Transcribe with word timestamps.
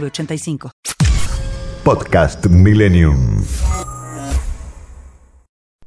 906985. 0.00 0.70
Podcast 1.84 2.46
Millennium. 2.46 3.44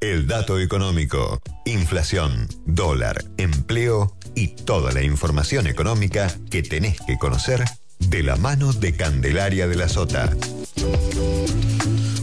El 0.00 0.26
dato 0.26 0.58
económico, 0.60 1.40
inflación, 1.66 2.46
dólar, 2.66 3.24
empleo 3.36 4.16
y 4.34 4.48
toda 4.48 4.92
la 4.92 5.02
información 5.02 5.66
económica 5.66 6.28
que 6.50 6.62
tenés 6.62 6.98
que 7.06 7.18
conocer 7.18 7.64
de 7.98 8.22
la 8.22 8.36
mano 8.36 8.72
de 8.72 8.96
Candelaria 8.96 9.66
de 9.66 9.74
la 9.76 9.88
Sota. 9.88 10.30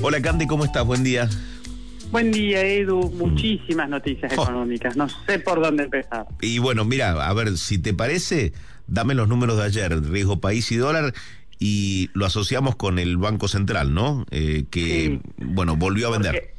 Hola 0.02 0.22
Candy, 0.22 0.48
¿cómo 0.48 0.64
estás? 0.66 0.86
Buen 0.86 1.04
día. 1.04 1.30
Buen 2.12 2.32
día, 2.32 2.62
Edu. 2.64 3.12
Muchísimas 3.12 3.90
noticias 3.90 4.32
Oh. 4.38 4.44
económicas. 4.44 4.96
No 4.96 5.08
sé 5.28 5.40
por 5.40 5.62
dónde 5.62 5.84
empezar. 5.84 6.26
Y 6.42 6.60
bueno, 6.60 6.86
mira, 6.86 7.12
a 7.28 7.34
ver, 7.34 7.58
si 7.58 7.78
te 7.78 7.94
parece, 7.94 8.54
dame 8.88 9.16
los 9.16 9.28
números 9.28 9.58
de 9.58 9.64
ayer, 9.64 10.02
riesgo 10.02 10.40
país 10.40 10.72
y 10.72 10.78
dólar, 10.78 11.14
y 11.60 12.10
lo 12.14 12.26
asociamos 12.26 12.76
con 12.76 13.00
el 13.00 13.18
Banco 13.18 13.48
Central, 13.48 13.94
¿no? 13.94 14.26
Eh, 14.32 14.66
que, 14.70 14.82
Sí. 14.82 15.22
bueno, 15.38 15.76
volvió 15.76 16.08
a 16.08 16.12
vender. 16.12 16.52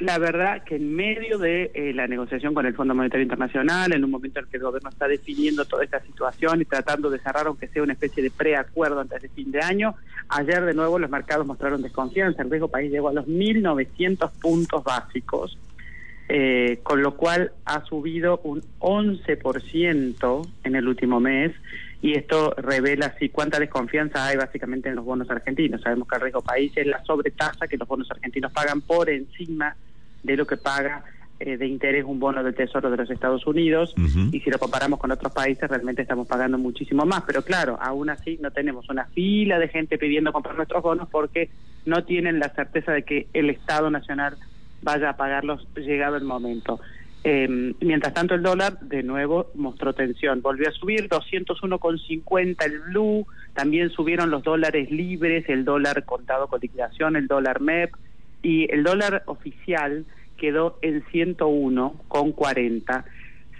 La 0.00 0.18
verdad 0.18 0.64
que 0.64 0.74
en 0.74 0.92
medio 0.94 1.38
de 1.38 1.70
eh, 1.72 1.92
la 1.94 2.08
negociación 2.08 2.52
con 2.52 2.66
el 2.66 2.74
Fondo 2.74 2.96
Monetario 2.96 3.22
Internacional, 3.22 3.92
en 3.94 4.04
un 4.04 4.10
momento 4.10 4.40
en 4.40 4.44
el 4.46 4.50
que 4.50 4.56
el 4.56 4.64
gobierno 4.64 4.90
está 4.90 5.06
definiendo 5.06 5.64
toda 5.66 5.84
esta 5.84 6.00
situación 6.02 6.60
y 6.60 6.64
tratando 6.64 7.08
de 7.10 7.20
cerrar, 7.20 7.46
aunque 7.46 7.68
sea 7.68 7.82
una 7.84 7.92
especie 7.92 8.20
de 8.22 8.30
preacuerdo 8.32 9.00
antes 9.00 9.22
de 9.22 9.28
fin 9.28 9.52
de 9.52 9.60
año, 9.62 9.94
ayer 10.28 10.64
de 10.64 10.74
nuevo 10.74 10.98
los 10.98 11.08
mercados 11.08 11.46
mostraron 11.46 11.80
desconfianza. 11.80 12.42
El 12.42 12.50
riesgo 12.50 12.68
país 12.68 12.90
llegó 12.90 13.08
a 13.10 13.12
los 13.12 13.26
1.900 13.26 14.30
puntos 14.40 14.82
básicos. 14.82 15.56
eh, 16.26 16.80
con 16.82 17.02
lo 17.02 17.16
cual 17.18 17.52
ha 17.66 17.84
subido 17.84 18.40
un 18.44 18.62
11% 18.78 20.48
en 20.64 20.74
el 20.74 20.88
último 20.88 21.20
mes 21.20 21.52
y 22.04 22.12
esto 22.12 22.54
revela 22.58 23.06
así 23.06 23.30
cuánta 23.30 23.58
desconfianza 23.58 24.26
hay 24.26 24.36
básicamente 24.36 24.90
en 24.90 24.96
los 24.96 25.06
bonos 25.06 25.30
argentinos. 25.30 25.80
Sabemos 25.80 26.06
que 26.06 26.16
el 26.16 26.20
riesgo 26.20 26.42
país 26.42 26.70
es 26.76 26.86
la 26.86 27.02
sobretasa 27.02 27.66
que 27.66 27.78
los 27.78 27.88
bonos 27.88 28.10
argentinos 28.10 28.52
pagan 28.52 28.82
por 28.82 29.08
encima 29.08 29.74
de 30.22 30.36
lo 30.36 30.46
que 30.46 30.58
paga 30.58 31.02
eh, 31.40 31.56
de 31.56 31.66
interés 31.66 32.04
un 32.04 32.20
bono 32.20 32.44
del 32.44 32.54
Tesoro 32.54 32.90
de 32.90 32.98
los 32.98 33.08
Estados 33.08 33.46
Unidos 33.46 33.94
y 34.30 34.38
si 34.40 34.50
lo 34.50 34.58
comparamos 34.58 34.98
con 34.98 35.12
otros 35.12 35.32
países 35.32 35.66
realmente 35.66 36.02
estamos 36.02 36.28
pagando 36.28 36.58
muchísimo 36.58 37.06
más. 37.06 37.22
Pero 37.26 37.40
claro, 37.40 37.78
aún 37.80 38.10
así 38.10 38.38
no 38.38 38.50
tenemos 38.50 38.86
una 38.90 39.06
fila 39.06 39.58
de 39.58 39.68
gente 39.68 39.96
pidiendo 39.96 40.30
comprar 40.30 40.56
nuestros 40.56 40.82
bonos 40.82 41.08
porque 41.08 41.48
no 41.86 42.04
tienen 42.04 42.38
la 42.38 42.50
certeza 42.50 42.92
de 42.92 43.04
que 43.04 43.28
el 43.32 43.48
Estado 43.48 43.90
Nacional 43.90 44.36
vaya 44.82 45.08
a 45.08 45.16
pagarlos 45.16 45.66
llegado 45.74 46.16
el 46.16 46.24
momento. 46.24 46.80
Eh, 47.26 47.74
mientras 47.80 48.12
tanto, 48.12 48.34
el 48.34 48.42
dólar 48.42 48.78
de 48.80 49.02
nuevo 49.02 49.50
mostró 49.54 49.94
tensión. 49.94 50.42
Volvió 50.42 50.68
a 50.68 50.72
subir 50.72 51.08
201,50 51.08 52.64
el 52.66 52.80
blue. 52.80 53.26
También 53.54 53.88
subieron 53.90 54.30
los 54.30 54.42
dólares 54.42 54.90
libres, 54.90 55.48
el 55.48 55.64
dólar 55.64 56.04
contado 56.04 56.48
con 56.48 56.60
liquidación, 56.60 57.16
el 57.16 57.26
dólar 57.26 57.62
MEP. 57.62 57.94
Y 58.42 58.70
el 58.70 58.82
dólar 58.84 59.22
oficial 59.26 60.04
quedó 60.36 60.78
en 60.82 61.02
101,40. 61.06 63.04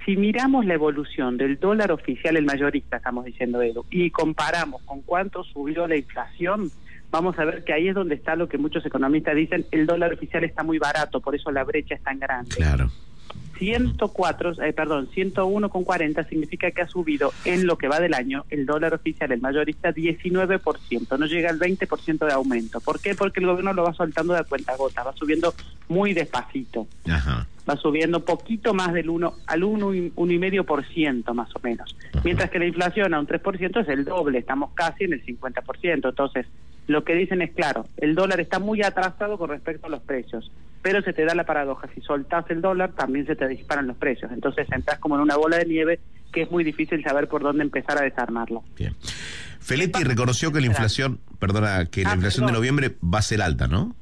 Si 0.05 0.17
miramos 0.19 0.67
la 0.67 0.75
evolución 0.75 1.39
del 1.39 1.59
dólar 1.59 1.91
oficial, 1.91 2.37
el 2.37 2.45
mayorista, 2.45 2.99
estamos 2.99 3.25
diciendo 3.25 3.63
Edu, 3.63 3.87
y 3.91 4.11
comparamos 4.11 4.83
con 4.83 5.01
cuánto 5.01 5.43
subió 5.45 5.89
la 5.89 5.97
inflación, 5.97 6.71
vamos 7.11 7.39
a 7.39 7.47
ver 7.47 7.65
que 7.65 7.73
ahí 7.73 7.89
es 7.89 7.95
donde 7.95 8.15
está 8.17 8.37
lo 8.37 8.47
que 8.47 8.59
muchos 8.59 8.85
economistas 8.85 9.35
dicen, 9.35 9.65
el 9.71 9.87
dólar 9.87 10.13
oficial 10.13 10.45
está 10.45 10.63
muy 10.63 10.79
barato, 10.79 11.23
por 11.23 11.35
eso 11.35 11.51
la 11.51 11.65
brecha 11.65 11.95
es 11.95 12.03
tan 12.03 12.19
grande. 12.19 12.55
Claro. 12.55 12.91
104, 13.59 14.63
eh, 14.63 14.73
perdón, 14.73 15.09
101,40 15.15 16.29
significa 16.29 16.71
que 16.71 16.83
ha 16.83 16.89
subido 16.89 17.33
en 17.45 17.67
lo 17.67 17.79
que 17.79 17.89
va 17.89 18.01
del 18.01 18.15
año 18.15 18.45
el 18.51 18.67
dólar 18.67 18.95
oficial, 18.95 19.33
el 19.33 19.41
mayorista, 19.41 19.93
19%, 19.93 21.19
no 21.19 21.27
llega 21.27 21.51
al 21.51 21.59
20% 21.59 22.27
de 22.27 22.33
aumento. 22.33 22.81
¿Por 22.81 23.01
qué? 23.01 23.15
Porque 23.15 23.41
el 23.41 23.47
gobierno 23.47 23.73
lo 23.73 23.85
va 23.85 23.95
soltando 23.95 24.35
de 24.35 24.45
cuenta 24.45 24.77
gota, 24.77 25.03
va 25.03 25.13
subiendo 25.15 25.55
muy 25.89 26.15
despacito, 26.15 26.87
Ajá. 27.09 27.47
va 27.69 27.77
subiendo 27.77 28.25
poquito 28.25 28.75
más 28.75 28.93
del 28.93 29.11
1 29.11 29.35
al 29.47 29.65
1 29.65 29.95
y, 29.95 30.13
uno 30.15 30.33
y 30.33 30.39
medio 30.39 30.65
por 30.65 30.85
ciento 30.87 31.35
más 31.35 31.55
o 31.55 31.61
menos. 31.63 31.97
Mientras 32.25 32.51
que 32.51 32.59
la 32.59 32.67
inflación 32.67 33.15
a 33.15 33.21
un 33.21 33.27
3% 33.27 33.81
es 33.81 33.89
el 33.89 34.05
doble, 34.05 34.39
estamos 34.39 34.73
casi 34.75 35.05
en 35.05 35.15
el 35.15 35.25
50%. 35.25 36.09
Entonces, 36.09 36.47
lo 36.87 37.05
que 37.05 37.15
dicen 37.15 37.43
es 37.43 37.53
claro, 37.53 37.87
el 37.97 38.15
dólar 38.15 38.41
está 38.41 38.59
muy 38.59 38.83
atrasado 38.83 39.39
con 39.39 39.49
respecto 39.49 39.87
a 39.87 39.91
los 39.91 40.03
precios, 40.03 40.51
pero 40.85 41.01
se 41.01 41.15
te 41.15 41.25
da 41.25 41.35
la 41.35 41.45
paradoja, 41.45 41.89
si 41.95 42.03
soltás 42.03 42.45
el 42.51 42.61
dólar 42.61 42.93
también 42.93 43.25
se 43.27 43.35
te 43.35 43.49
disparan 43.49 43.87
los 43.87 43.97
precios, 43.97 44.31
entonces 44.31 44.71
entras 44.71 44.99
como 44.99 45.15
en 45.15 45.23
una 45.23 45.35
bola 45.35 45.57
de 45.57 45.65
nieve 45.65 45.99
que 46.31 46.43
es 46.43 46.51
muy 46.51 46.63
difícil 46.63 47.03
saber 47.03 47.27
por 47.27 47.43
dónde 47.43 47.63
empezar 47.65 47.97
a 47.97 48.03
desarmarlo. 48.03 48.63
Bien. 48.77 48.95
Feletti 49.61 50.05
reconoció 50.05 50.53
que 50.53 50.61
la 50.61 50.67
inflación, 50.67 51.21
perdona, 51.39 51.87
que 51.87 52.03
la 52.03 52.11
Ah, 52.11 52.15
inflación 52.17 52.45
de 52.45 52.53
noviembre 52.53 52.97
va 53.03 53.21
a 53.21 53.23
ser 53.23 53.41
alta, 53.41 53.67
¿no? 53.67 53.97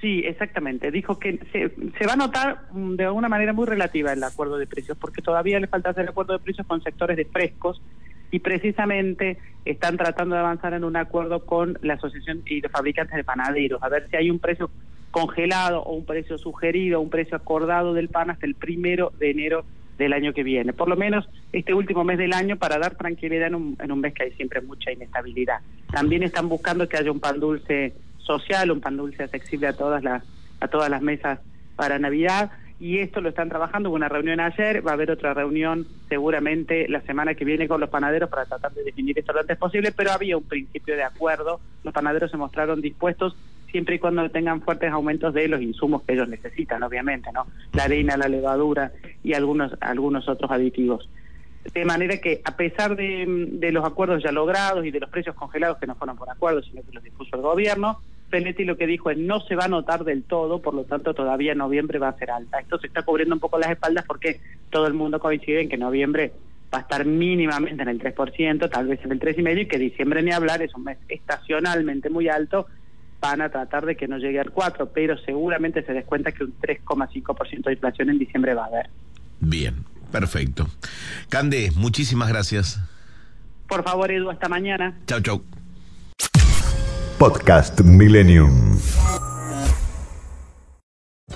Sí, 0.00 0.22
exactamente. 0.24 0.92
Dijo 0.92 1.18
que 1.18 1.40
se, 1.50 1.74
se 1.98 2.06
va 2.06 2.12
a 2.12 2.16
notar 2.16 2.68
mm, 2.70 2.94
de 2.94 3.06
alguna 3.06 3.28
manera 3.28 3.52
muy 3.52 3.66
relativa 3.66 4.12
el 4.12 4.22
acuerdo 4.22 4.58
de 4.58 4.68
precios, 4.68 4.96
porque 4.96 5.22
todavía 5.22 5.58
le 5.58 5.66
falta 5.66 5.90
hacer 5.90 6.08
acuerdo 6.08 6.34
de 6.34 6.38
precios 6.38 6.68
con 6.68 6.80
sectores 6.84 7.16
de 7.16 7.24
frescos 7.24 7.82
y 8.30 8.38
precisamente 8.38 9.38
están 9.64 9.96
tratando 9.96 10.36
de 10.36 10.40
avanzar 10.42 10.72
en 10.74 10.84
un 10.84 10.94
acuerdo 10.94 11.44
con 11.44 11.80
la 11.82 11.94
Asociación 11.94 12.42
y 12.46 12.60
los 12.60 12.70
fabricantes 12.70 13.16
de 13.16 13.24
panaderos, 13.24 13.82
a 13.82 13.88
ver 13.88 14.06
si 14.08 14.16
hay 14.16 14.30
un 14.30 14.38
precio 14.38 14.70
congelado 15.10 15.82
o 15.82 15.94
un 15.94 16.04
precio 16.04 16.38
sugerido, 16.38 17.00
un 17.00 17.10
precio 17.10 17.36
acordado 17.36 17.94
del 17.94 18.08
pan 18.08 18.30
hasta 18.30 18.46
el 18.46 18.54
primero 18.54 19.12
de 19.18 19.30
enero 19.30 19.64
del 19.98 20.12
año 20.12 20.32
que 20.32 20.42
viene. 20.42 20.72
Por 20.72 20.88
lo 20.88 20.96
menos 20.96 21.28
este 21.52 21.74
último 21.74 22.04
mes 22.04 22.18
del 22.18 22.32
año 22.32 22.56
para 22.56 22.78
dar 22.78 22.94
tranquilidad 22.94 23.48
en 23.48 23.54
un, 23.54 23.76
en 23.80 23.92
un 23.92 24.00
mes 24.00 24.14
que 24.14 24.24
hay 24.24 24.32
siempre 24.32 24.60
mucha 24.60 24.92
inestabilidad. 24.92 25.60
También 25.90 26.22
están 26.22 26.48
buscando 26.48 26.88
que 26.88 26.96
haya 26.96 27.10
un 27.10 27.20
pan 27.20 27.40
dulce 27.40 27.94
social, 28.18 28.70
un 28.70 28.80
pan 28.80 28.96
dulce 28.96 29.24
accesible 29.24 29.66
a 29.66 29.72
todas 29.72 30.02
las 30.02 30.22
a 30.60 30.68
todas 30.68 30.90
las 30.90 31.02
mesas 31.02 31.38
para 31.76 31.98
Navidad 31.98 32.50
y 32.80 32.98
esto 32.98 33.20
lo 33.20 33.30
están 33.30 33.48
trabajando. 33.48 33.88
Hubo 33.88 33.96
una 33.96 34.08
reunión 34.08 34.40
ayer, 34.40 34.86
va 34.86 34.92
a 34.92 34.94
haber 34.94 35.10
otra 35.10 35.34
reunión 35.34 35.86
seguramente 36.08 36.88
la 36.88 37.00
semana 37.02 37.34
que 37.34 37.44
viene 37.44 37.66
con 37.66 37.80
los 37.80 37.90
panaderos 37.90 38.30
para 38.30 38.44
tratar 38.44 38.72
de 38.72 38.84
definir 38.84 39.18
esto 39.18 39.32
lo 39.32 39.40
antes 39.40 39.58
posible, 39.58 39.92
pero 39.92 40.12
había 40.12 40.36
un 40.36 40.44
principio 40.44 40.94
de 40.94 41.02
acuerdo. 41.02 41.60
Los 41.82 41.92
panaderos 41.92 42.30
se 42.30 42.36
mostraron 42.36 42.80
dispuestos 42.80 43.36
siempre 43.70 43.96
y 43.96 43.98
cuando 43.98 44.28
tengan 44.30 44.62
fuertes 44.62 44.90
aumentos 44.90 45.34
de 45.34 45.48
los 45.48 45.60
insumos 45.60 46.02
que 46.02 46.14
ellos 46.14 46.28
necesitan, 46.28 46.82
obviamente, 46.82 47.30
¿no? 47.32 47.46
La 47.72 47.84
harina, 47.84 48.16
la 48.16 48.28
levadura 48.28 48.92
y 49.22 49.34
algunos 49.34 49.72
algunos 49.80 50.28
otros 50.28 50.50
aditivos. 50.50 51.08
De 51.74 51.84
manera 51.84 52.18
que, 52.18 52.40
a 52.44 52.56
pesar 52.56 52.96
de, 52.96 53.70
los 53.72 53.84
acuerdos 53.84 54.22
ya 54.22 54.32
logrados 54.32 54.86
y 54.86 54.90
de 54.90 55.00
los 55.00 55.10
precios 55.10 55.34
congelados 55.34 55.78
que 55.78 55.86
no 55.86 55.94
fueron 55.96 56.16
por 56.16 56.30
acuerdo, 56.30 56.62
sino 56.62 56.82
que 56.82 56.92
los 56.92 57.04
dispuso 57.04 57.36
el 57.36 57.42
gobierno, 57.42 58.00
Feletti 58.30 58.64
lo 58.64 58.76
que 58.76 58.86
dijo 58.86 59.10
es 59.10 59.18
no 59.18 59.40
se 59.40 59.54
va 59.54 59.64
a 59.64 59.68
notar 59.68 60.04
del 60.04 60.22
todo, 60.22 60.60
por 60.60 60.74
lo 60.74 60.84
tanto 60.84 61.14
todavía 61.14 61.54
noviembre 61.54 61.98
va 61.98 62.08
a 62.08 62.18
ser 62.18 62.30
alta. 62.30 62.58
Esto 62.58 62.78
se 62.78 62.86
está 62.86 63.02
cubriendo 63.02 63.34
un 63.34 63.40
poco 63.40 63.58
las 63.58 63.70
espaldas 63.70 64.04
porque 64.06 64.40
todo 64.70 64.86
el 64.86 64.94
mundo 64.94 65.18
coincide 65.18 65.62
en 65.62 65.68
que 65.68 65.76
noviembre 65.76 66.32
va 66.72 66.78
a 66.78 66.80
estar 66.82 67.04
mínimamente 67.04 67.82
en 67.82 67.88
el 67.88 67.98
3%, 67.98 68.70
tal 68.70 68.86
vez 68.86 69.00
en 69.04 69.12
el 69.12 69.20
3,5%, 69.20 69.62
y 69.62 69.66
que 69.66 69.78
diciembre 69.78 70.22
ni 70.22 70.32
hablar, 70.32 70.62
es 70.62 70.74
un 70.74 70.84
mes 70.84 70.98
estacionalmente 71.08 72.10
muy 72.10 72.28
alto, 72.28 72.66
van 73.20 73.40
a 73.40 73.48
tratar 73.48 73.84
de 73.84 73.96
que 73.96 74.08
no 74.08 74.18
llegue 74.18 74.40
al 74.40 74.52
4%, 74.52 74.90
pero 74.94 75.18
seguramente 75.18 75.84
se 75.84 75.92
des 75.92 76.04
cuenta 76.04 76.32
que 76.32 76.44
un 76.44 76.54
3,5% 76.60 77.64
de 77.64 77.72
inflación 77.72 78.10
en 78.10 78.18
diciembre 78.18 78.54
va 78.54 78.64
a 78.64 78.66
haber. 78.66 78.90
Bien, 79.40 79.84
perfecto. 80.12 80.66
Cande, 81.28 81.70
muchísimas 81.74 82.28
gracias. 82.28 82.80
Por 83.68 83.84
favor, 83.84 84.10
Edu, 84.10 84.30
hasta 84.30 84.48
mañana. 84.48 84.98
Chau, 85.06 85.20
chau. 85.20 85.42
Podcast 87.18 87.80
Millennium. 87.80 88.78